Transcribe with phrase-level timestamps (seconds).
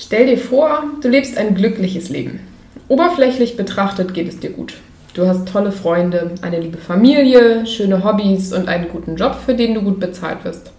[0.00, 2.38] Stell dir vor, du lebst ein glückliches Leben.
[2.86, 4.74] Oberflächlich betrachtet geht es dir gut.
[5.12, 9.74] Du hast tolle Freunde, eine liebe Familie, schöne Hobbys und einen guten Job, für den
[9.74, 10.70] du gut bezahlt wirst.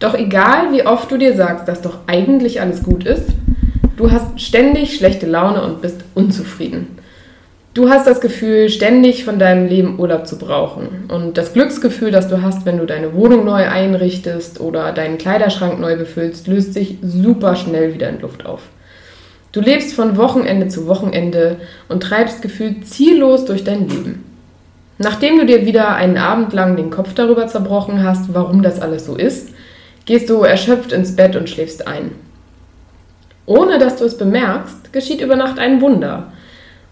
[0.00, 3.28] Doch egal, wie oft du dir sagst, dass doch eigentlich alles gut ist,
[3.96, 6.98] du hast ständig schlechte Laune und bist unzufrieden.
[7.74, 11.08] Du hast das Gefühl, ständig von deinem Leben Urlaub zu brauchen.
[11.08, 15.80] Und das Glücksgefühl, das du hast, wenn du deine Wohnung neu einrichtest oder deinen Kleiderschrank
[15.80, 18.60] neu befüllst, löst sich super schnell wieder in Luft auf.
[19.52, 21.56] Du lebst von Wochenende zu Wochenende
[21.88, 24.22] und treibst gefühlt ziellos durch dein Leben.
[24.98, 29.06] Nachdem du dir wieder einen Abend lang den Kopf darüber zerbrochen hast, warum das alles
[29.06, 29.48] so ist,
[30.04, 32.10] gehst du erschöpft ins Bett und schläfst ein.
[33.46, 36.34] Ohne dass du es bemerkst, geschieht über Nacht ein Wunder–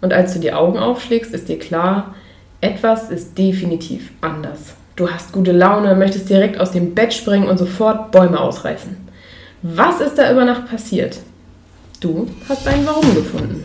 [0.00, 2.14] und als du die Augen aufschlägst, ist dir klar,
[2.60, 4.74] etwas ist definitiv anders.
[4.96, 8.96] Du hast gute Laune, möchtest direkt aus dem Bett springen und sofort Bäume ausreißen.
[9.62, 11.18] Was ist da über Nacht passiert?
[12.00, 13.62] Du hast ein Warum gefunden.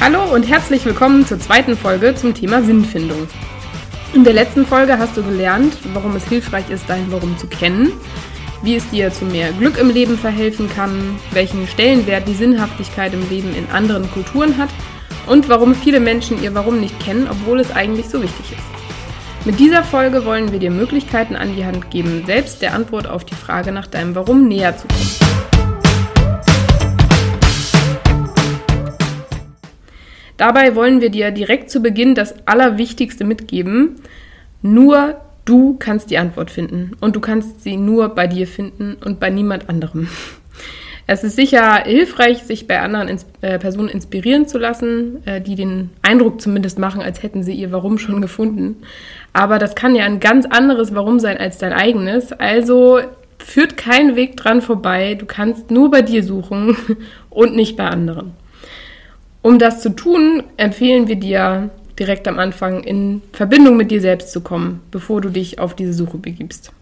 [0.00, 3.28] Hallo und herzlich willkommen zur zweiten Folge zum Thema Sinnfindung.
[4.14, 7.92] In der letzten Folge hast du gelernt, warum es hilfreich ist, dein Warum zu kennen,
[8.62, 13.26] wie es dir zu mehr Glück im Leben verhelfen kann, welchen Stellenwert die Sinnhaftigkeit im
[13.30, 14.68] Leben in anderen Kulturen hat
[15.26, 19.46] und warum viele Menschen ihr Warum nicht kennen, obwohl es eigentlich so wichtig ist.
[19.46, 23.24] Mit dieser Folge wollen wir dir Möglichkeiten an die Hand geben, selbst der Antwort auf
[23.24, 25.71] die Frage nach deinem Warum näher zu kommen.
[30.42, 34.00] Dabei wollen wir dir direkt zu Beginn das Allerwichtigste mitgeben.
[34.60, 39.20] Nur du kannst die Antwort finden und du kannst sie nur bei dir finden und
[39.20, 40.08] bei niemand anderem.
[41.06, 45.54] Es ist sicher hilfreich, sich bei anderen Ins äh, Personen inspirieren zu lassen, äh, die
[45.54, 48.78] den Eindruck zumindest machen, als hätten sie ihr Warum schon gefunden.
[49.32, 52.32] Aber das kann ja ein ganz anderes Warum sein als dein eigenes.
[52.32, 52.98] Also
[53.38, 55.14] führt kein Weg dran vorbei.
[55.14, 56.76] Du kannst nur bei dir suchen
[57.30, 58.41] und nicht bei anderen.
[59.42, 64.32] Um das zu tun, empfehlen wir dir direkt am Anfang in Verbindung mit dir selbst
[64.32, 66.72] zu kommen, bevor du dich auf diese Suche begibst.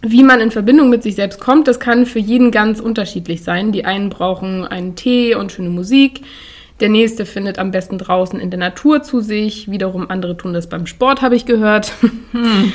[0.00, 3.72] Wie man in Verbindung mit sich selbst kommt, das kann für jeden ganz unterschiedlich sein.
[3.72, 6.22] Die einen brauchen einen Tee und schöne Musik,
[6.80, 9.68] der nächste findet am besten draußen in der Natur zu sich.
[9.68, 11.92] Wiederum andere tun das beim Sport, habe ich gehört.
[12.32, 12.72] Hm.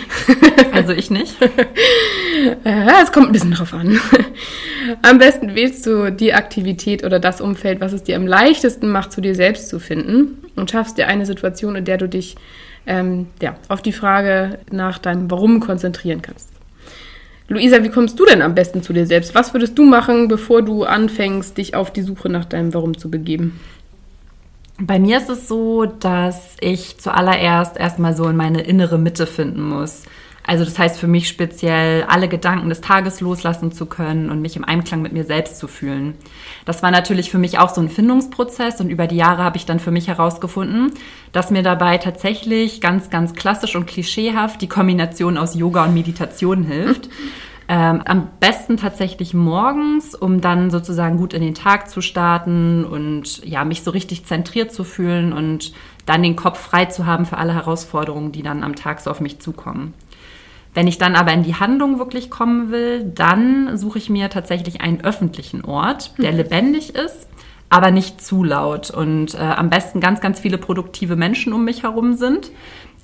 [0.74, 1.36] Also ich nicht.
[2.64, 4.00] es kommt ein bisschen drauf an.
[5.02, 9.12] Am besten wählst du die Aktivität oder das Umfeld, was es dir am leichtesten macht,
[9.12, 12.36] zu dir selbst zu finden und schaffst dir eine Situation, in der du dich
[12.86, 16.50] ähm, ja, auf die Frage nach deinem Warum konzentrieren kannst.
[17.48, 19.36] Luisa, wie kommst du denn am besten zu dir selbst?
[19.36, 23.12] Was würdest du machen, bevor du anfängst, dich auf die Suche nach deinem Warum zu
[23.12, 23.60] begeben?
[24.80, 29.62] Bei mir ist es so, dass ich zuallererst erstmal so in meine innere Mitte finden
[29.62, 30.04] muss.
[30.46, 34.58] Also das heißt für mich speziell, alle Gedanken des Tages loslassen zu können und mich
[34.58, 36.16] im Einklang mit mir selbst zu fühlen.
[36.66, 39.66] Das war natürlich für mich auch so ein Findungsprozess und über die Jahre habe ich
[39.66, 40.92] dann für mich herausgefunden,
[41.32, 46.64] dass mir dabei tatsächlich ganz, ganz klassisch und klischeehaft die Kombination aus Yoga und Meditation
[46.64, 47.10] hilft.
[47.70, 53.44] Ähm, am besten tatsächlich morgens, um dann sozusagen gut in den Tag zu starten und
[53.46, 55.72] ja, mich so richtig zentriert zu fühlen und
[56.06, 59.22] dann den Kopf frei zu haben für alle Herausforderungen, die dann am Tag so auf
[59.22, 59.94] mich zukommen.
[60.74, 64.82] Wenn ich dann aber in die Handlung wirklich kommen will, dann suche ich mir tatsächlich
[64.82, 66.38] einen öffentlichen Ort, der mhm.
[66.38, 67.28] lebendig ist,
[67.70, 71.84] aber nicht zu laut und äh, am besten ganz, ganz viele produktive Menschen um mich
[71.84, 72.52] herum sind.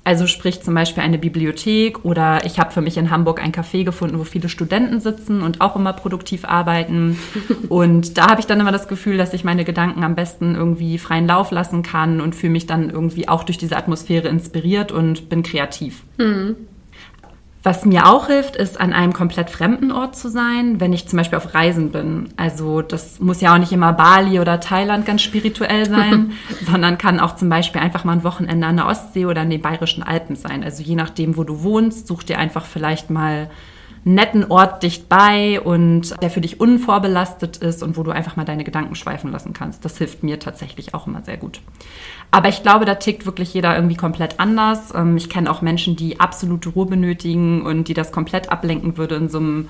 [0.02, 3.84] Also sprich zum Beispiel eine Bibliothek oder ich habe für mich in Hamburg ein Café
[3.84, 7.18] gefunden, wo viele Studenten sitzen und auch immer produktiv arbeiten.
[7.68, 10.96] Und da habe ich dann immer das Gefühl, dass ich meine Gedanken am besten irgendwie
[10.96, 15.28] freien Lauf lassen kann und fühle mich dann irgendwie auch durch diese Atmosphäre inspiriert und
[15.28, 16.02] bin kreativ.
[16.16, 16.56] Mhm.
[17.62, 21.18] Was mir auch hilft, ist an einem komplett fremden Ort zu sein, wenn ich zum
[21.18, 22.30] Beispiel auf Reisen bin.
[22.38, 26.32] Also das muss ja auch nicht immer Bali oder Thailand ganz spirituell sein,
[26.66, 29.60] sondern kann auch zum Beispiel einfach mal ein Wochenende an der Ostsee oder in den
[29.60, 30.64] Bayerischen Alpen sein.
[30.64, 33.50] Also je nachdem, wo du wohnst, such dir einfach vielleicht mal
[34.04, 38.44] netten Ort dicht bei und der für dich unvorbelastet ist und wo du einfach mal
[38.44, 39.84] deine Gedanken schweifen lassen kannst.
[39.84, 41.60] Das hilft mir tatsächlich auch immer sehr gut.
[42.30, 44.94] Aber ich glaube, da tickt wirklich jeder irgendwie komplett anders.
[44.94, 49.16] Ähm, ich kenne auch Menschen, die absolute Ruhe benötigen und die das komplett ablenken würde
[49.16, 49.68] in so einem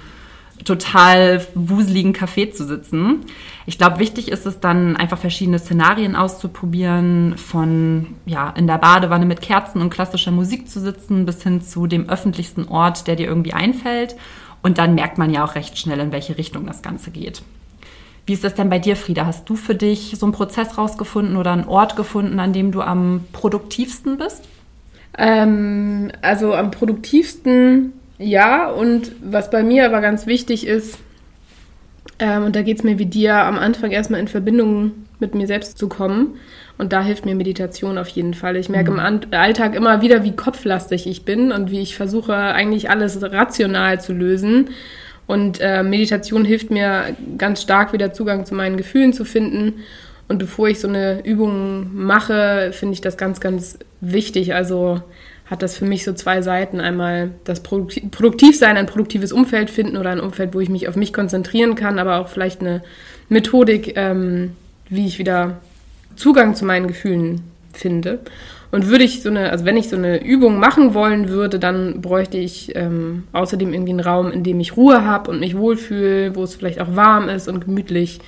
[0.64, 3.24] total wuseligen Café zu sitzen.
[3.66, 9.26] Ich glaube, wichtig ist es dann einfach verschiedene Szenarien auszuprobieren, von ja, in der Badewanne
[9.26, 13.26] mit Kerzen und klassischer Musik zu sitzen, bis hin zu dem öffentlichsten Ort, der dir
[13.26, 14.16] irgendwie einfällt.
[14.62, 17.42] Und dann merkt man ja auch recht schnell, in welche Richtung das Ganze geht.
[18.26, 19.26] Wie ist das denn bei dir, Frieda?
[19.26, 22.82] Hast du für dich so einen Prozess rausgefunden oder einen Ort gefunden, an dem du
[22.82, 24.44] am produktivsten bist?
[25.18, 28.68] Ähm, also am produktivsten ja.
[28.68, 30.98] Und was bei mir aber ganz wichtig ist,
[32.20, 35.46] ähm, und da geht es mir wie dir, am Anfang erstmal in Verbindung mit mir
[35.46, 36.36] selbst zu kommen.
[36.78, 38.56] Und da hilft mir Meditation auf jeden Fall.
[38.56, 38.98] Ich merke mhm.
[38.98, 44.00] im Alltag immer wieder, wie kopflastig ich bin und wie ich versuche, eigentlich alles rational
[44.00, 44.70] zu lösen.
[45.26, 49.80] Und äh, Meditation hilft mir ganz stark, wieder Zugang zu meinen Gefühlen zu finden.
[50.28, 54.54] Und bevor ich so eine Übung mache, finde ich das ganz, ganz wichtig.
[54.54, 55.02] Also
[55.50, 56.80] hat das für mich so zwei Seiten.
[56.80, 61.12] Einmal das Produktivsein, ein produktives Umfeld finden oder ein Umfeld, wo ich mich auf mich
[61.12, 62.82] konzentrieren kann, aber auch vielleicht eine
[63.28, 64.52] Methodik, ähm,
[64.88, 65.58] wie ich wieder
[66.14, 67.42] Zugang zu meinen Gefühlen
[67.72, 68.20] finde.
[68.70, 72.00] Und würde ich so eine, also wenn ich so eine Übung machen wollen würde, dann
[72.00, 76.36] bräuchte ich ähm, außerdem irgendwie einen Raum, in dem ich Ruhe habe und mich wohlfühle,
[76.36, 78.20] wo es vielleicht auch warm ist und gemütlich.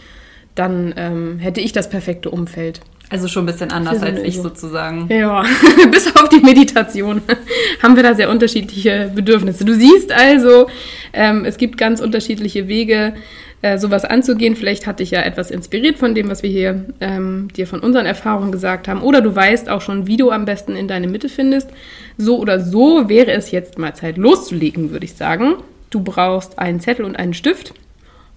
[0.57, 2.81] Dann ähm, hätte ich das perfekte Umfeld.
[3.13, 5.07] Also schon ein bisschen anders als ich sozusagen.
[5.11, 5.45] Ja,
[5.91, 7.21] bis auf die Meditation
[7.83, 9.67] haben wir da sehr unterschiedliche Bedürfnisse.
[9.67, 10.69] Du siehst also,
[11.13, 13.13] ähm, es gibt ganz unterschiedliche Wege,
[13.61, 14.57] äh, sowas anzugehen.
[14.57, 18.07] Vielleicht hat dich ja etwas inspiriert von dem, was wir hier ähm, dir von unseren
[18.07, 19.03] Erfahrungen gesagt haben.
[19.03, 21.69] Oder du weißt auch schon, wie du am besten in deine Mitte findest.
[22.17, 25.57] So oder so wäre es jetzt mal Zeit loszulegen, würde ich sagen.
[25.91, 27.75] Du brauchst einen Zettel und einen Stift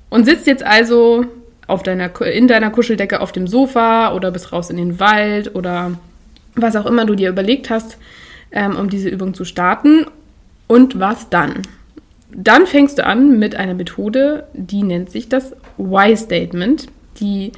[0.09, 1.23] und sitzt jetzt also
[1.67, 5.91] auf deiner, in deiner Kuscheldecke auf dem Sofa oder bist raus in den Wald oder
[6.55, 7.97] was auch immer du dir überlegt hast,
[8.51, 10.05] ähm, um diese Übung zu starten.
[10.67, 11.61] Und was dann?
[12.31, 16.87] Dann fängst du an mit einer Methode, die nennt sich das Why-Statement.
[17.19, 17.51] Die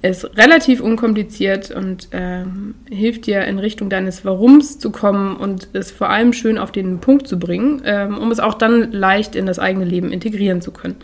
[0.00, 5.90] ist relativ unkompliziert und ähm, hilft dir in Richtung deines Warums zu kommen und ist
[5.90, 9.46] vor allem schön auf den Punkt zu bringen, ähm, um es auch dann leicht in
[9.46, 10.96] das eigene Leben integrieren zu können.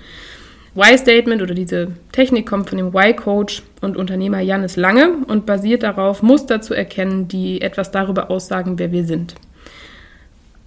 [0.75, 6.23] Why-Statement oder diese Technik kommt von dem Why-Coach und Unternehmer Janis Lange und basiert darauf,
[6.23, 9.35] Muster zu erkennen, die etwas darüber aussagen, wer wir sind.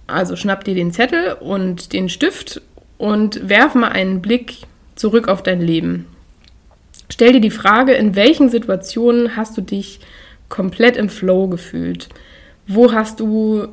[0.06, 2.62] Also schnapp dir den Zettel und den Stift
[2.96, 4.56] und werf mal einen Blick
[4.94, 6.06] zurück auf dein Leben.
[7.10, 10.00] Stell dir die Frage, in welchen Situationen hast du dich
[10.48, 12.08] komplett im Flow gefühlt?
[12.66, 13.68] Wo hast du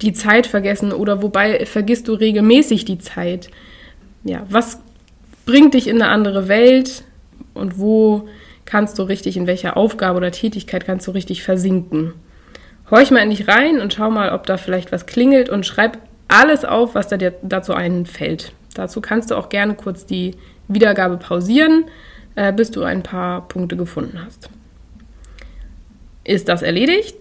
[0.00, 3.50] die Zeit vergessen oder wobei vergisst du regelmäßig die Zeit?
[4.24, 4.80] Ja, was
[5.44, 7.04] bringt dich in eine andere Welt
[7.52, 8.28] und wo
[8.64, 12.14] kannst du richtig, in welcher Aufgabe oder Tätigkeit kannst du richtig versinken.
[12.90, 15.98] Horch mal in dich rein und schau mal, ob da vielleicht was klingelt und schreib
[16.28, 18.52] alles auf, was da dir dazu einfällt.
[18.74, 20.34] Dazu kannst du auch gerne kurz die
[20.68, 21.84] Wiedergabe pausieren,
[22.34, 24.48] äh, bis du ein paar Punkte gefunden hast.
[26.24, 27.16] Ist das erledigt?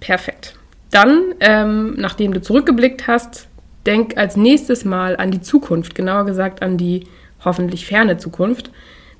[0.00, 0.56] Perfekt.
[0.90, 3.48] Dann, ähm, nachdem du zurückgeblickt hast,
[3.86, 7.04] denk als nächstes Mal an die Zukunft, genauer gesagt an die
[7.44, 8.70] hoffentlich ferne Zukunft.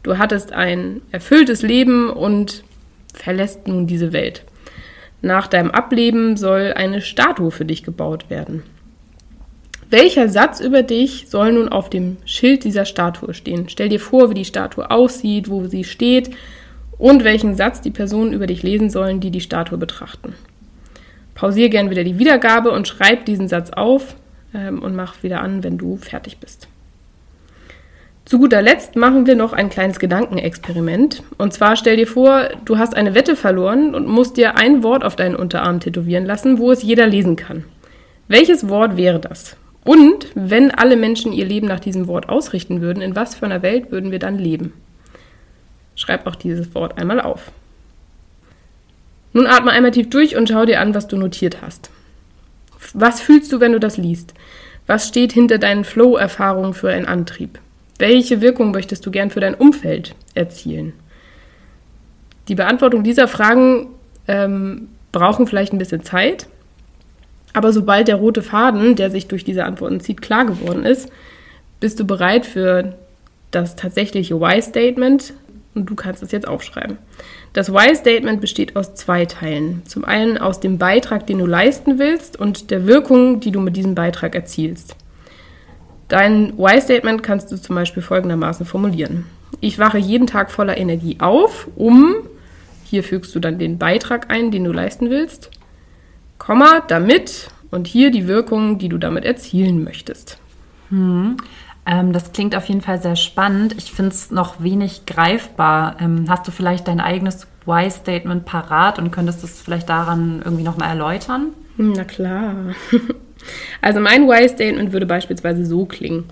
[0.03, 2.65] Du hattest ein erfülltes Leben und
[3.15, 4.45] verlässt nun diese Welt.
[5.21, 8.65] Nach deinem Ableben soll eine Statue für dich gebaut werden.
[9.89, 13.69] Welcher Satz über dich soll nun auf dem Schild dieser Statue stehen?
[13.69, 16.31] Stell dir vor, wie die Statue aussieht, wo sie steht
[16.99, 20.35] und welchen Satz die Personen über dich lesen sollen, die die Statue betrachten.
[21.35, 24.17] Pausier gern wieder die Wiedergabe und schreib diesen Satz auf
[24.55, 26.69] ähm, und mach wieder an, wenn du fertig bist.
[28.33, 31.23] Zu guter Letzt machen wir noch ein kleines Gedankenexperiment.
[31.37, 35.05] Und zwar stell dir vor, du hast eine Wette verloren und musst dir ein Wort
[35.05, 37.65] auf deinen Unterarm tätowieren lassen, wo es jeder lesen kann.
[38.29, 39.59] Welches Wort wäre das?
[39.85, 43.61] Und wenn alle Menschen ihr Leben nach diesem Wort ausrichten würden, in was für einer
[43.61, 44.73] Welt würden wir dann leben?
[45.95, 47.53] Schreib auch dieses Wort einmal auf.
[49.35, 51.91] Nun atme einmal tief durch und schau dir an, was du notiert hast.
[52.95, 54.33] Was fühlst du, wenn du das liest?
[54.87, 57.59] Was steht hinter deinen Flow-Erfahrungen für einen Antrieb?
[58.03, 60.93] Welche Wirkung möchtest du gern für dein Umfeld erzielen?
[62.49, 63.91] Die Beantwortung dieser Fragen
[64.27, 66.49] ähm, brauchen vielleicht ein bisschen Zeit,
[67.53, 71.11] aber sobald der rote Faden, der sich durch diese Antworten zieht, klar geworden ist,
[71.79, 72.99] bist du bereit für
[73.53, 75.35] das tatsächliche Why-Statement
[75.77, 76.99] und du kannst es jetzt aufschreiben.
[77.53, 79.83] Das Why-Statement besteht aus zwei Teilen.
[79.87, 83.77] Zum einen aus dem Beitrag, den du leisten willst und der Wirkung, die du mit
[83.77, 84.97] diesem Beitrag erzielst.
[86.13, 89.25] Dein Why-Statement kannst du zum Beispiel folgendermaßen formulieren.
[89.61, 92.17] Ich wache jeden Tag voller Energie auf, um,
[92.85, 95.51] hier fügst du dann den Beitrag ein, den du leisten willst,
[96.37, 100.37] Komma, damit und hier die Wirkung, die du damit erzielen möchtest.
[100.91, 101.39] Hm.
[101.87, 103.75] Ähm, das klingt auf jeden Fall sehr spannend.
[103.79, 105.97] Ich finde es noch wenig greifbar.
[105.99, 110.91] Ähm, hast du vielleicht dein eigenes Why-Statement parat und könntest es vielleicht daran irgendwie nochmal
[110.91, 111.55] erläutern?
[111.79, 112.55] Na klar.
[113.81, 116.25] Also mein Why-Statement würde beispielsweise so klingen.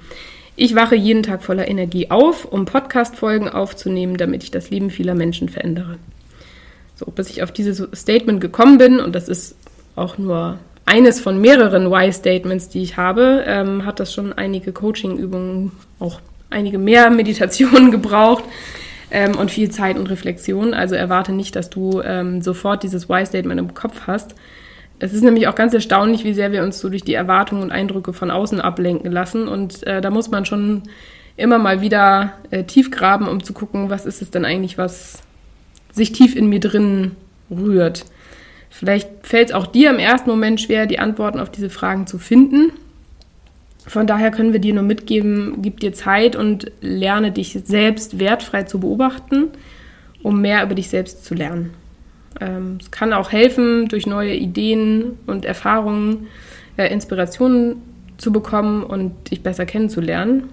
[0.57, 5.15] Ich wache jeden Tag voller Energie auf, um Podcast-Folgen aufzunehmen, damit ich das Leben vieler
[5.15, 5.97] Menschen verändere.
[6.97, 9.55] So, bis ich auf dieses Statement gekommen bin, und das ist
[9.97, 15.73] auch nur eines von mehreren Why-Statements, die ich habe, ähm, hat das schon einige Coaching-Übungen,
[15.99, 18.45] auch einige mehr Meditationen gebraucht
[19.11, 20.75] ähm, und viel Zeit und Reflexion.
[20.75, 24.35] Also erwarte nicht, dass du ähm, sofort dieses Why-Statement im Kopf hast.
[25.01, 27.73] Es ist nämlich auch ganz erstaunlich, wie sehr wir uns so durch die Erwartungen und
[27.73, 29.49] Eindrücke von außen ablenken lassen.
[29.49, 30.83] Und äh, da muss man schon
[31.39, 35.23] immer mal wieder äh, tief graben, um zu gucken, was ist es denn eigentlich, was
[35.91, 37.13] sich tief in mir drin
[37.51, 38.05] rührt.
[38.69, 42.19] Vielleicht fällt es auch dir im ersten Moment schwer, die Antworten auf diese Fragen zu
[42.19, 42.71] finden.
[43.87, 48.65] Von daher können wir dir nur mitgeben, gib dir Zeit und lerne dich selbst wertfrei
[48.65, 49.49] zu beobachten,
[50.23, 51.71] um mehr über dich selbst zu lernen.
[52.41, 56.29] Ähm, es kann auch helfen, durch neue Ideen und Erfahrungen
[56.77, 57.83] äh, Inspirationen
[58.19, 60.45] zu bekommen und dich besser kennenzulernen.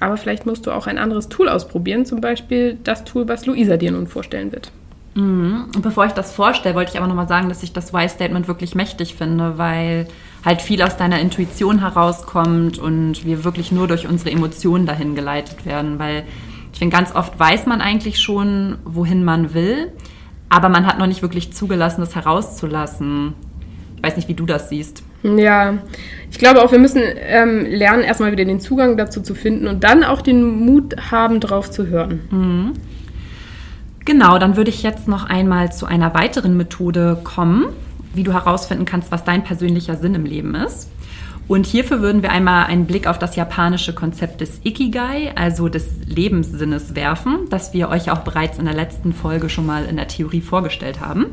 [0.00, 3.76] Aber vielleicht musst du auch ein anderes Tool ausprobieren, zum Beispiel das Tool, was Luisa
[3.76, 4.72] dir nun vorstellen wird.
[5.14, 5.66] Mhm.
[5.74, 8.74] Und bevor ich das vorstelle, wollte ich aber nochmal sagen, dass ich das Why-Statement wirklich
[8.74, 10.08] mächtig finde, weil
[10.44, 15.64] halt viel aus deiner Intuition herauskommt und wir wirklich nur durch unsere Emotionen dahin geleitet
[15.64, 16.24] werden, weil
[16.72, 19.92] ich finde, ganz oft weiß man eigentlich schon, wohin man will,
[20.54, 23.34] aber man hat noch nicht wirklich zugelassen, das herauszulassen.
[23.96, 25.02] Ich weiß nicht, wie du das siehst.
[25.24, 25.78] Ja,
[26.30, 29.82] ich glaube auch, wir müssen ähm, lernen, erstmal wieder den Zugang dazu zu finden und
[29.82, 32.20] dann auch den Mut haben, drauf zu hören.
[32.30, 32.72] Mhm.
[34.04, 37.66] Genau, dann würde ich jetzt noch einmal zu einer weiteren Methode kommen,
[38.14, 40.88] wie du herausfinden kannst, was dein persönlicher Sinn im Leben ist.
[41.46, 46.06] Und hierfür würden wir einmal einen Blick auf das japanische Konzept des Ikigai, also des
[46.06, 50.08] Lebenssinnes, werfen, das wir euch auch bereits in der letzten Folge schon mal in der
[50.08, 51.26] Theorie vorgestellt haben.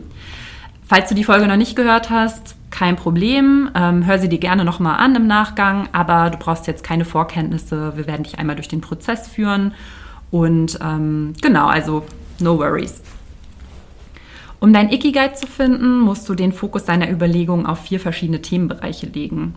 [0.84, 3.70] Falls du die Folge noch nicht gehört hast, kein Problem.
[3.76, 7.94] Ähm, hör sie dir gerne nochmal an im Nachgang, aber du brauchst jetzt keine Vorkenntnisse.
[7.96, 9.74] Wir werden dich einmal durch den Prozess führen.
[10.32, 12.06] Und ähm, genau, also
[12.40, 13.02] no worries.
[14.60, 19.08] Um dein Ikigai zu finden, musst du den Fokus deiner Überlegungen auf vier verschiedene Themenbereiche
[19.08, 19.56] legen.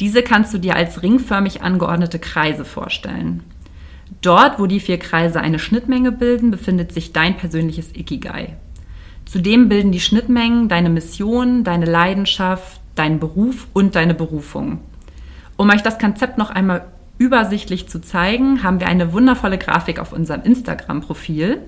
[0.00, 3.42] Diese kannst du dir als ringförmig angeordnete Kreise vorstellen.
[4.22, 8.56] Dort, wo die vier Kreise eine Schnittmenge bilden, befindet sich dein persönliches Ikigai.
[9.24, 14.80] Zudem bilden die Schnittmengen deine Mission, deine Leidenschaft, deinen Beruf und deine Berufung.
[15.56, 16.86] Um euch das Konzept noch einmal
[17.18, 21.60] übersichtlich zu zeigen, haben wir eine wundervolle Grafik auf unserem Instagram-Profil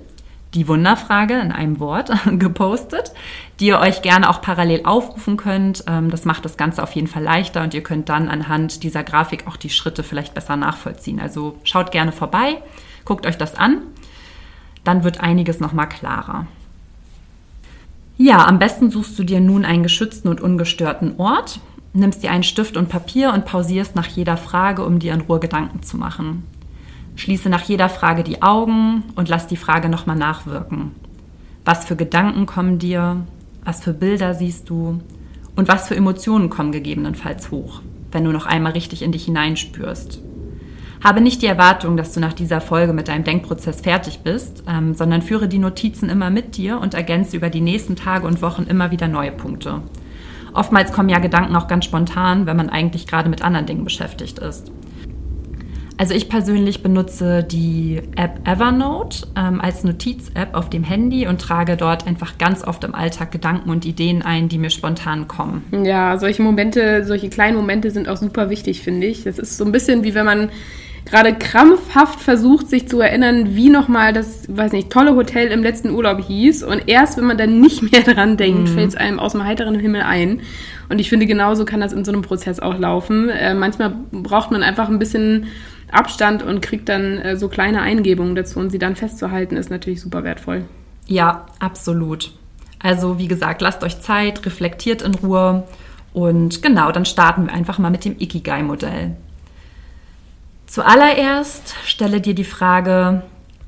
[0.55, 3.13] die Wunderfrage in einem Wort gepostet,
[3.61, 5.85] die ihr euch gerne auch parallel aufrufen könnt.
[5.87, 9.05] Ähm, das macht das Ganze auf jeden Fall leichter und ihr könnt dann anhand dieser
[9.05, 11.21] Grafik auch die Schritte vielleicht besser nachvollziehen.
[11.21, 12.63] Also schaut gerne vorbei,
[13.05, 13.83] guckt euch das an,
[14.85, 16.47] dann wird einiges nochmal klarer.
[18.17, 21.61] Ja, am besten suchst du dir nun einen geschützten und ungestörten Ort,
[21.95, 25.41] nimmst dir einen Stift und Papier und pausierst nach jeder Frage, um dir in Ruhe
[25.41, 26.45] Gedanken zu machen.
[27.21, 30.93] Schließe nach jeder Frage die Augen und lass die Frage nochmal nachwirken.
[31.67, 33.27] Was für Gedanken kommen dir?
[33.63, 35.03] Was für Bilder siehst du?
[35.55, 40.23] Und was für Emotionen kommen gegebenenfalls hoch, wenn du noch einmal richtig in dich hineinspürst?
[41.05, 44.95] Habe nicht die Erwartung, dass du nach dieser Folge mit deinem Denkprozess fertig bist, ähm,
[44.95, 48.63] sondern führe die Notizen immer mit dir und ergänze über die nächsten Tage und Wochen
[48.63, 49.83] immer wieder neue Punkte.
[50.55, 54.39] Oftmals kommen ja Gedanken auch ganz spontan, wenn man eigentlich gerade mit anderen Dingen beschäftigt
[54.39, 54.73] ist.
[56.01, 61.77] Also ich persönlich benutze die App Evernote ähm, als Notiz-App auf dem Handy und trage
[61.77, 65.63] dort einfach ganz oft im Alltag Gedanken und Ideen ein, die mir spontan kommen.
[65.85, 69.25] Ja, solche Momente, solche kleinen Momente sind auch super wichtig, finde ich.
[69.25, 70.49] Das ist so ein bisschen wie wenn man
[71.05, 75.91] gerade krampfhaft versucht, sich zu erinnern, wie nochmal das, weiß nicht, tolle Hotel im letzten
[75.91, 76.63] Urlaub hieß.
[76.63, 78.75] Und erst wenn man dann nicht mehr dran denkt, mhm.
[78.75, 80.41] fällt es einem aus dem heiteren Himmel ein.
[80.89, 83.29] Und ich finde, genauso kann das in so einem Prozess auch laufen.
[83.29, 85.47] Äh, manchmal braucht man einfach ein bisschen
[85.93, 90.01] Abstand und kriegt dann äh, so kleine Eingebungen dazu und sie dann festzuhalten, ist natürlich
[90.01, 90.65] super wertvoll.
[91.07, 92.33] Ja, absolut.
[92.79, 95.65] Also wie gesagt, lasst euch Zeit, reflektiert in Ruhe
[96.13, 99.17] und genau, dann starten wir einfach mal mit dem Ikigai-Modell.
[100.67, 103.23] Zuallererst stelle dir die Frage,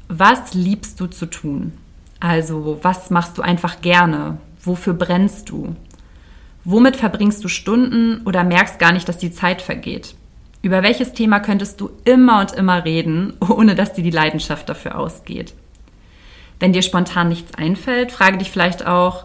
[0.09, 1.73] was liebst du zu tun?
[2.21, 4.39] Also was machst du einfach gerne?
[4.63, 5.75] Wofür brennst du?
[6.65, 10.15] Womit verbringst du Stunden oder merkst gar nicht, dass die Zeit vergeht?
[10.63, 14.97] Über welches Thema könntest du immer und immer reden, ohne dass dir die Leidenschaft dafür
[14.97, 15.55] ausgeht?
[16.61, 19.25] Wenn dir spontan nichts einfällt, frage dich vielleicht auch,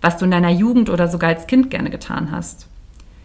[0.00, 2.68] was du in deiner Jugend oder sogar als Kind gerne getan hast.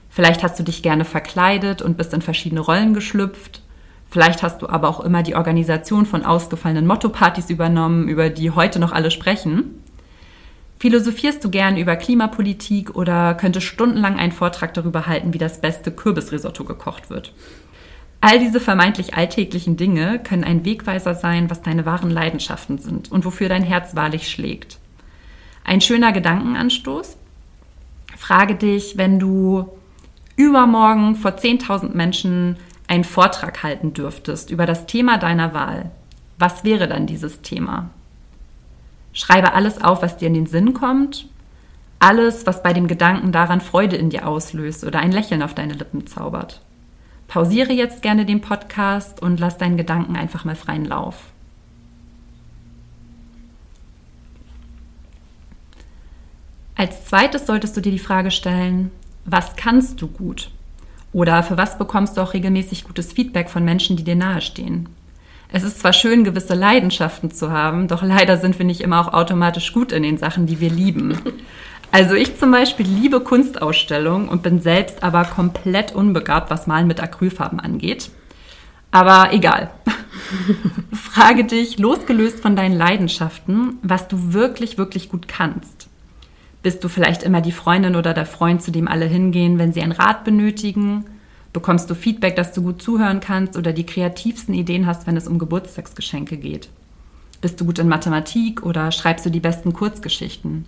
[0.10, 3.62] Vielleicht hast du dich gerne verkleidet und bist in verschiedene Rollen geschlüpft.
[4.10, 8.80] Vielleicht hast du aber auch immer die Organisation von ausgefallenen Motto-Partys übernommen, über die heute
[8.80, 9.82] noch alle sprechen.
[10.82, 15.92] Philosophierst du gern über Klimapolitik oder könntest stundenlang einen Vortrag darüber halten, wie das beste
[15.92, 17.34] Kürbisrisotto gekocht wird?
[18.20, 23.26] All diese vermeintlich alltäglichen Dinge können ein Wegweiser sein, was deine wahren Leidenschaften sind und
[23.26, 24.80] wofür dein Herz wahrlich schlägt.
[25.64, 27.16] Ein schöner Gedankenanstoß?
[28.18, 29.70] Frage dich, wenn du
[30.36, 32.58] übermorgen vor 10.000 Menschen
[32.88, 35.92] einen Vortrag halten dürftest über das Thema deiner Wahl,
[36.40, 37.92] was wäre dann dieses Thema?
[39.14, 41.28] Schreibe alles auf, was dir in den Sinn kommt,
[42.00, 45.74] alles, was bei dem Gedanken daran Freude in dir auslöst oder ein Lächeln auf deine
[45.74, 46.62] Lippen zaubert.
[47.28, 51.32] Pausiere jetzt gerne den Podcast und lass deinen Gedanken einfach mal freien Lauf.
[56.76, 58.92] Als zweites solltest du dir die Frage stellen,
[59.26, 60.50] was kannst du gut?
[61.14, 64.90] Oder für was bekommst du auch regelmäßig gutes Feedback von Menschen, die dir nahestehen?
[65.54, 69.14] Es ist zwar schön, gewisse Leidenschaften zu haben, doch leider sind wir nicht immer auch
[69.14, 71.18] automatisch gut in den Sachen, die wir lieben.
[71.92, 77.04] Also ich zum Beispiel liebe Kunstausstellungen und bin selbst aber komplett unbegabt, was Malen mit
[77.04, 78.12] Acrylfarben angeht.
[78.92, 79.72] Aber egal.
[80.94, 85.90] Frage dich, losgelöst von deinen Leidenschaften, was du wirklich, wirklich gut kannst.
[86.64, 89.82] Bist du vielleicht immer die Freundin oder der Freund, zu dem alle hingehen, wenn sie
[89.82, 91.06] einen Rat benötigen?
[91.54, 95.28] Bekommst du Feedback, dass du gut zuhören kannst oder die kreativsten Ideen hast, wenn es
[95.28, 96.70] um Geburtstagsgeschenke geht?
[97.42, 100.66] Bist du gut in Mathematik oder schreibst du die besten Kurzgeschichten?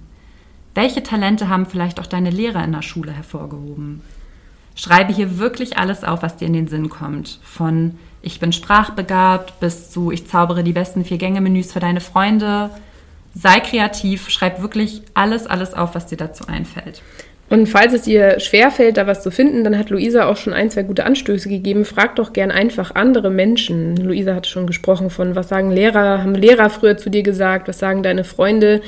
[0.76, 4.02] Welche Talente haben vielleicht auch deine Lehrer in der Schule hervorgehoben?
[4.76, 7.40] Schreibe hier wirklich alles auf, was dir in den Sinn kommt.
[7.44, 12.72] Von ich bin sprachbegabt bis zu ich zaubere die besten Vier-Gänge-Menüs für deine Freunde,
[13.36, 17.04] sei kreativ, schreib wirklich alles, alles auf, was dir dazu einfällt.
[17.54, 20.72] Und falls es dir schwerfällt, da was zu finden, dann hat Luisa auch schon ein,
[20.72, 21.86] zwei gute Anstöße gegeben.
[21.86, 23.96] Frag doch gern einfach andere Menschen.
[23.96, 27.78] Luisa hat schon gesprochen von, was sagen Lehrer, haben Lehrer früher zu dir gesagt, was
[27.78, 28.82] sagen deine Freunde.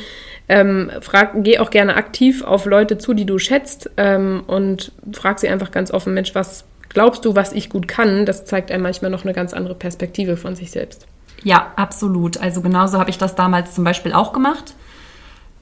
[0.50, 5.38] Ähm, frag, geh auch gerne aktiv auf Leute zu, die du schätzt ähm, und frag
[5.38, 8.26] sie einfach ganz offen, Mensch, was glaubst du, was ich gut kann?
[8.26, 11.06] Das zeigt einem manchmal noch eine ganz andere Perspektive von sich selbst.
[11.44, 12.42] Ja, absolut.
[12.42, 14.74] Also genauso habe ich das damals zum Beispiel auch gemacht.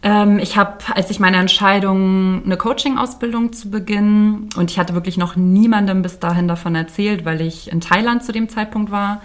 [0.03, 5.17] Ähm, ich habe, als ich meine Entscheidung, eine Coaching-Ausbildung zu beginnen, und ich hatte wirklich
[5.17, 9.21] noch niemandem bis dahin davon erzählt, weil ich in Thailand zu dem Zeitpunkt war,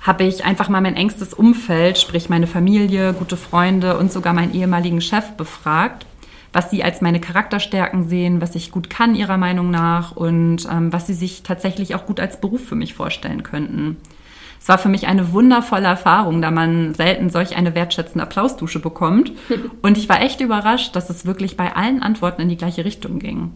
[0.00, 4.54] habe ich einfach mal mein engstes Umfeld, sprich meine Familie, gute Freunde und sogar meinen
[4.54, 6.06] ehemaligen Chef befragt,
[6.52, 10.92] was sie als meine Charakterstärken sehen, was ich gut kann ihrer Meinung nach und ähm,
[10.92, 13.98] was sie sich tatsächlich auch gut als Beruf für mich vorstellen könnten.
[14.60, 19.32] Es war für mich eine wundervolle Erfahrung, da man selten solch eine wertschätzende Applausdusche bekommt.
[19.82, 23.18] Und ich war echt überrascht, dass es wirklich bei allen Antworten in die gleiche Richtung
[23.18, 23.52] ging.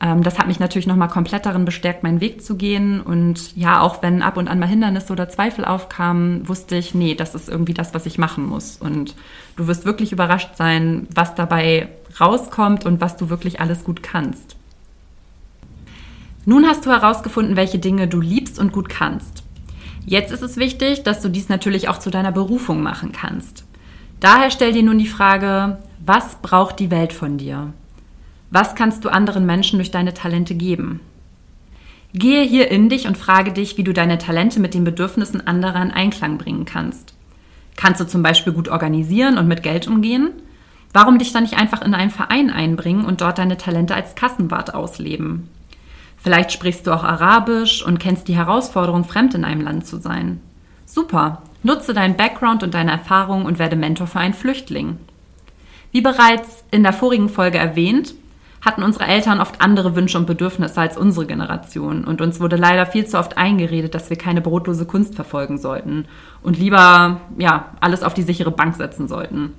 [0.00, 3.00] Ähm, das hat mich natürlich nochmal komplett darin bestärkt, meinen Weg zu gehen.
[3.00, 7.14] Und ja, auch wenn ab und an mal Hindernisse oder Zweifel aufkamen, wusste ich, nee,
[7.14, 8.76] das ist irgendwie das, was ich machen muss.
[8.76, 9.14] Und
[9.54, 14.56] du wirst wirklich überrascht sein, was dabei rauskommt und was du wirklich alles gut kannst.
[16.44, 19.43] Nun hast du herausgefunden, welche Dinge du liebst und gut kannst.
[20.06, 23.64] Jetzt ist es wichtig, dass du dies natürlich auch zu deiner Berufung machen kannst.
[24.20, 27.72] Daher stell dir nun die Frage, was braucht die Welt von dir?
[28.50, 31.00] Was kannst du anderen Menschen durch deine Talente geben?
[32.12, 35.82] Gehe hier in dich und frage dich, wie du deine Talente mit den Bedürfnissen anderer
[35.82, 37.14] in Einklang bringen kannst.
[37.76, 40.30] Kannst du zum Beispiel gut organisieren und mit Geld umgehen?
[40.92, 44.74] Warum dich dann nicht einfach in einen Verein einbringen und dort deine Talente als Kassenwart
[44.74, 45.48] ausleben?
[46.24, 50.40] Vielleicht sprichst du auch Arabisch und kennst die Herausforderung, fremd in einem Land zu sein.
[50.86, 54.96] Super, nutze deinen Background und deine Erfahrung und werde Mentor für einen Flüchtling.
[55.92, 58.14] Wie bereits in der vorigen Folge erwähnt,
[58.62, 62.86] hatten unsere Eltern oft andere Wünsche und Bedürfnisse als unsere Generation und uns wurde leider
[62.86, 66.06] viel zu oft eingeredet, dass wir keine brotlose Kunst verfolgen sollten
[66.42, 69.52] und lieber ja, alles auf die sichere Bank setzen sollten.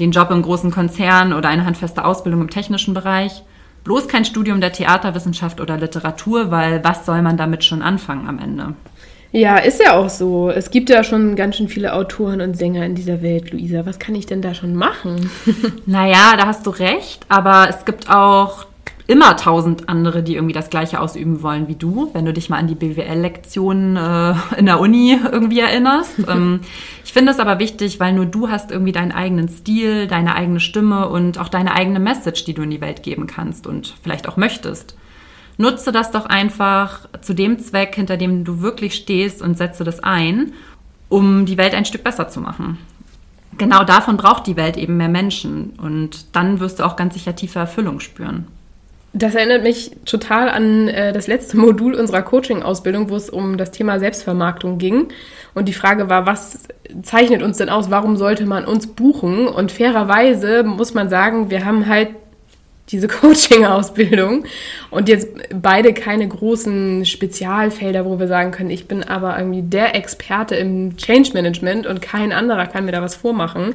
[0.00, 3.44] Den Job im großen Konzern oder eine handfeste Ausbildung im technischen Bereich
[3.84, 8.38] Bloß kein Studium der Theaterwissenschaft oder Literatur, weil was soll man damit schon anfangen am
[8.38, 8.74] Ende?
[9.32, 10.50] Ja, ist ja auch so.
[10.50, 13.86] Es gibt ja schon ganz schön viele Autoren und Sänger in dieser Welt, Luisa.
[13.86, 15.30] Was kann ich denn da schon machen?
[15.86, 18.66] naja, da hast du recht, aber es gibt auch
[19.06, 22.58] immer tausend andere, die irgendwie das Gleiche ausüben wollen wie du, wenn du dich mal
[22.58, 26.18] an die BWL-Lektionen äh, in der Uni irgendwie erinnerst.
[26.28, 26.60] ähm,
[27.10, 30.60] ich finde es aber wichtig, weil nur du hast irgendwie deinen eigenen Stil, deine eigene
[30.60, 34.28] Stimme und auch deine eigene Message, die du in die Welt geben kannst und vielleicht
[34.28, 34.94] auch möchtest.
[35.56, 40.04] Nutze das doch einfach zu dem Zweck, hinter dem du wirklich stehst und setze das
[40.04, 40.52] ein,
[41.08, 42.78] um die Welt ein Stück besser zu machen
[43.58, 45.70] genau davon braucht die Welt eben mehr Menschen.
[45.70, 48.46] Und dann wirst du auch ganz sicher tiefe Erfüllung spüren.
[49.12, 53.72] Das erinnert mich total an äh, das letzte Modul unserer Coaching-Ausbildung, wo es um das
[53.72, 55.08] Thema Selbstvermarktung ging.
[55.52, 56.60] Und die Frage war, was
[57.02, 57.90] zeichnet uns denn aus?
[57.90, 59.48] Warum sollte man uns buchen?
[59.48, 62.10] Und fairerweise muss man sagen, wir haben halt
[62.90, 64.44] diese Coaching-Ausbildung
[64.90, 69.94] und jetzt beide keine großen Spezialfelder, wo wir sagen können, ich bin aber irgendwie der
[69.96, 73.74] Experte im Change Management und kein anderer kann mir da was vormachen.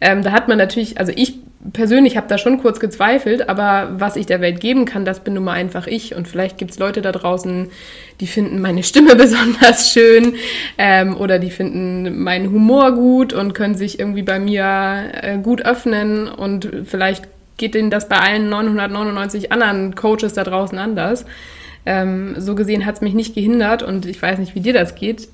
[0.00, 1.38] Ähm, da hat man natürlich, also ich
[1.72, 5.34] persönlich habe da schon kurz gezweifelt, aber was ich der Welt geben kann, das bin
[5.34, 6.14] nun mal einfach ich.
[6.14, 7.68] Und vielleicht gibt es Leute da draußen,
[8.20, 10.34] die finden meine Stimme besonders schön
[10.78, 15.64] ähm, oder die finden meinen Humor gut und können sich irgendwie bei mir äh, gut
[15.64, 17.24] öffnen und vielleicht
[17.56, 21.24] geht denen das bei allen 999 anderen Coaches da draußen anders.
[21.86, 24.94] Ähm, so gesehen hat es mich nicht gehindert und ich weiß nicht, wie dir das
[24.94, 25.28] geht,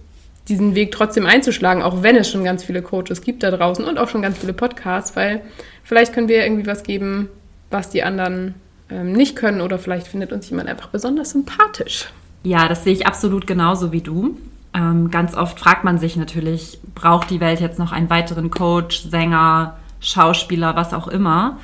[0.49, 3.99] diesen Weg trotzdem einzuschlagen, auch wenn es schon ganz viele Coaches gibt da draußen und
[3.99, 5.43] auch schon ganz viele Podcasts, weil
[5.85, 7.29] vielleicht können wir irgendwie was geben,
[7.71, 8.55] was die anderen
[8.91, 12.09] ähm, nicht können oder vielleicht findet uns jemand einfach besonders sympathisch.
[12.43, 14.37] Ja, das sehe ich absolut genauso wie du.
[14.75, 19.03] Ähm, ganz oft fragt man sich natürlich, braucht die Welt jetzt noch einen weiteren Coach,
[19.03, 21.59] Sänger, Schauspieler, was auch immer.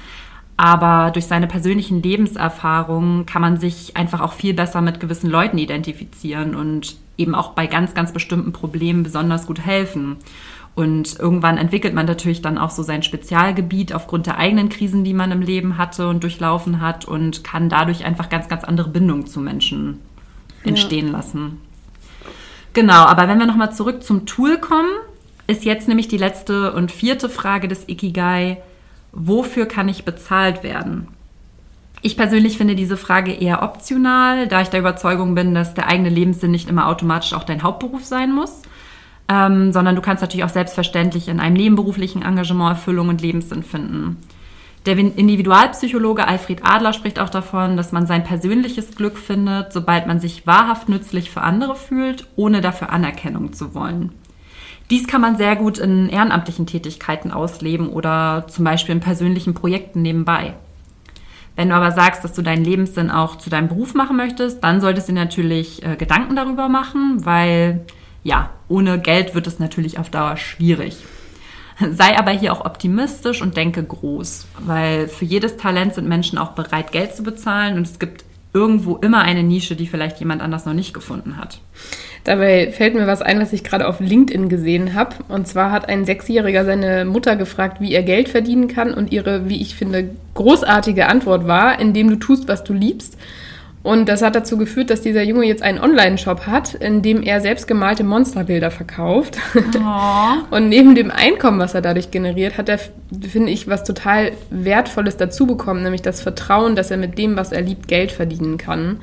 [0.56, 5.56] Aber durch seine persönlichen Lebenserfahrungen kann man sich einfach auch viel besser mit gewissen Leuten
[5.56, 10.16] identifizieren und eben auch bei ganz, ganz bestimmten Problemen besonders gut helfen.
[10.74, 15.12] Und irgendwann entwickelt man natürlich dann auch so sein Spezialgebiet aufgrund der eigenen Krisen, die
[15.12, 19.26] man im Leben hatte und durchlaufen hat und kann dadurch einfach ganz, ganz andere Bindungen
[19.26, 19.98] zu Menschen
[20.62, 21.12] entstehen ja.
[21.14, 21.60] lassen.
[22.74, 24.90] Genau, aber wenn wir nochmal zurück zum Tool kommen,
[25.48, 28.58] ist jetzt nämlich die letzte und vierte Frage des Ikigai,
[29.10, 31.08] wofür kann ich bezahlt werden?
[32.00, 36.08] Ich persönlich finde diese Frage eher optional, da ich der Überzeugung bin, dass der eigene
[36.08, 38.62] Lebenssinn nicht immer automatisch auch dein Hauptberuf sein muss,
[39.28, 44.16] ähm, sondern du kannst natürlich auch selbstverständlich in einem nebenberuflichen Engagement Erfüllung und Lebenssinn finden.
[44.86, 50.20] Der Individualpsychologe Alfred Adler spricht auch davon, dass man sein persönliches Glück findet, sobald man
[50.20, 54.12] sich wahrhaft nützlich für andere fühlt, ohne dafür Anerkennung zu wollen.
[54.88, 60.00] Dies kann man sehr gut in ehrenamtlichen Tätigkeiten ausleben oder zum Beispiel in persönlichen Projekten
[60.00, 60.54] nebenbei.
[61.58, 64.80] Wenn du aber sagst, dass du deinen Lebenssinn auch zu deinem Beruf machen möchtest, dann
[64.80, 67.84] solltest du natürlich äh, Gedanken darüber machen, weil
[68.22, 70.98] ja, ohne Geld wird es natürlich auf Dauer schwierig.
[71.80, 76.52] Sei aber hier auch optimistisch und denke groß, weil für jedes Talent sind Menschen auch
[76.52, 78.24] bereit, Geld zu bezahlen und es gibt
[78.58, 81.60] irgendwo immer eine Nische, die vielleicht jemand anders noch nicht gefunden hat.
[82.24, 85.14] Dabei fällt mir was ein, was ich gerade auf LinkedIn gesehen habe.
[85.28, 88.92] Und zwar hat ein Sechsjähriger seine Mutter gefragt, wie er Geld verdienen kann.
[88.92, 93.16] Und ihre, wie ich finde, großartige Antwort war, indem du tust, was du liebst.
[93.82, 97.40] Und das hat dazu geführt, dass dieser Junge jetzt einen Online-Shop hat, in dem er
[97.40, 99.38] selbstgemalte Monsterbilder verkauft.
[99.54, 100.32] Oh.
[100.56, 105.16] Und neben dem Einkommen, was er dadurch generiert, hat er, finde ich, was total Wertvolles
[105.16, 108.98] dazu bekommen, nämlich das Vertrauen, dass er mit dem, was er liebt, Geld verdienen kann.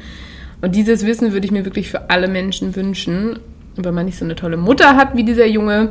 [0.61, 3.39] Und dieses Wissen würde ich mir wirklich für alle Menschen wünschen.
[3.77, 5.89] Und wenn man nicht so eine tolle Mutter hat wie dieser Junge,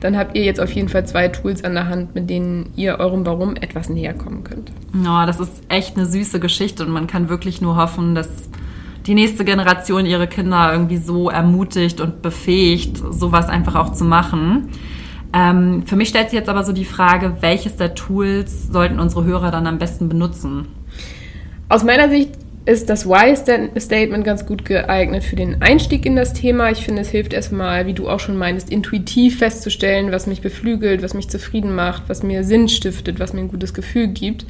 [0.00, 2.98] dann habt ihr jetzt auf jeden Fall zwei Tools an der Hand, mit denen ihr
[2.98, 4.70] eurem Warum etwas näher kommen könnt.
[5.04, 8.28] Ja, das ist echt eine süße Geschichte und man kann wirklich nur hoffen, dass
[9.06, 14.68] die nächste Generation ihre Kinder irgendwie so ermutigt und befähigt, sowas einfach auch zu machen.
[15.32, 19.24] Ähm, für mich stellt sich jetzt aber so die Frage, welches der Tools sollten unsere
[19.24, 20.68] Hörer dann am besten benutzen?
[21.68, 22.30] Aus meiner Sicht
[22.66, 26.70] ist das Why-Statement ganz gut geeignet für den Einstieg in das Thema.
[26.70, 31.00] Ich finde, es hilft erstmal, wie du auch schon meinst, intuitiv festzustellen, was mich beflügelt,
[31.00, 34.46] was mich zufrieden macht, was mir Sinn stiftet, was mir ein gutes Gefühl gibt.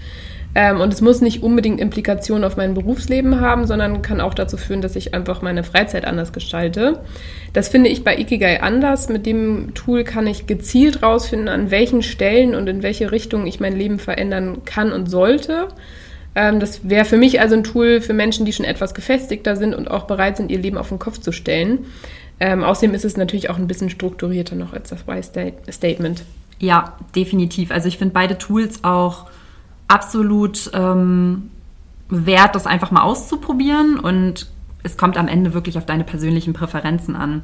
[0.54, 4.56] Ähm, und es muss nicht unbedingt Implikationen auf mein Berufsleben haben, sondern kann auch dazu
[4.56, 7.00] führen, dass ich einfach meine Freizeit anders gestalte.
[7.52, 9.10] Das finde ich bei Ikigai anders.
[9.10, 13.60] Mit dem Tool kann ich gezielt rausfinden, an welchen Stellen und in welche Richtung ich
[13.60, 15.68] mein Leben verändern kann und sollte.
[16.36, 19.74] Ähm, das wäre für mich also ein Tool für Menschen, die schon etwas gefestigter sind
[19.74, 21.86] und auch bereit sind, ihr Leben auf den Kopf zu stellen.
[22.38, 26.22] Ähm, außerdem ist es natürlich auch ein bisschen strukturierter noch als das Why-Statement.
[26.58, 27.70] Ja, definitiv.
[27.70, 29.30] Also ich finde beide Tools auch
[29.88, 31.50] absolut ähm,
[32.10, 34.46] wert, das einfach mal auszuprobieren und
[34.82, 37.42] es kommt am Ende wirklich auf deine persönlichen Präferenzen an.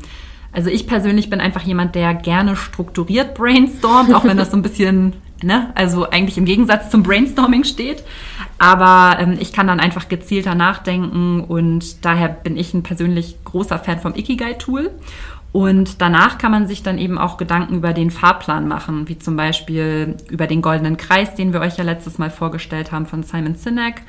[0.52, 4.62] Also ich persönlich bin einfach jemand, der gerne strukturiert brainstormt, auch wenn das so ein
[4.62, 8.04] bisschen, ne, also eigentlich im Gegensatz zum Brainstorming steht.
[8.62, 13.80] Aber ähm, ich kann dann einfach gezielter nachdenken und daher bin ich ein persönlich großer
[13.80, 14.92] Fan vom Ikigai-Tool.
[15.50, 19.36] Und danach kann man sich dann eben auch Gedanken über den Fahrplan machen, wie zum
[19.36, 23.56] Beispiel über den goldenen Kreis, den wir euch ja letztes Mal vorgestellt haben von Simon
[23.56, 24.02] Sinek.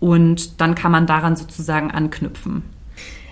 [0.00, 2.64] Und dann kann man daran sozusagen anknüpfen.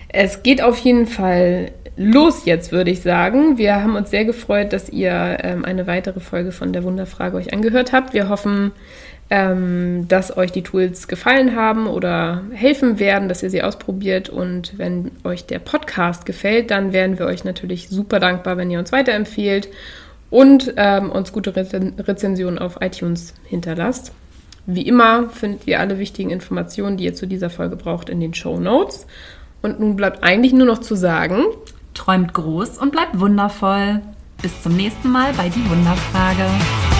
[0.07, 3.57] Es geht auf jeden Fall los jetzt, würde ich sagen.
[3.57, 7.51] Wir haben uns sehr gefreut, dass ihr ähm, eine weitere Folge von der Wunderfrage euch
[7.51, 8.13] angehört habt.
[8.13, 8.71] Wir hoffen,
[9.31, 14.29] ähm, dass euch die Tools gefallen haben oder helfen werden, dass ihr sie ausprobiert.
[14.29, 18.77] Und wenn euch der Podcast gefällt, dann wären wir euch natürlich super dankbar, wenn ihr
[18.77, 19.69] uns weiterempfehlt
[20.29, 24.11] und ähm, uns gute Rezensionen auf iTunes hinterlasst.
[24.65, 28.33] Wie immer findet ihr alle wichtigen Informationen, die ihr zu dieser Folge braucht, in den
[28.33, 29.07] Show Notes.
[29.61, 31.45] Und nun bleibt eigentlich nur noch zu sagen,
[31.93, 34.01] träumt groß und bleibt wundervoll.
[34.41, 36.90] Bis zum nächsten Mal bei Die Wunderfrage.